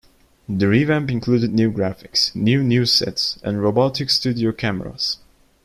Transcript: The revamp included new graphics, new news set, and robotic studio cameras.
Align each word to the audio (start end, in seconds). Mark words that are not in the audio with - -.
The 0.49 0.67
revamp 0.67 1.11
included 1.11 1.53
new 1.53 1.71
graphics, 1.71 2.33
new 2.33 2.63
news 2.63 2.91
set, 2.91 3.37
and 3.43 3.61
robotic 3.61 4.09
studio 4.09 4.51
cameras. 4.51 5.19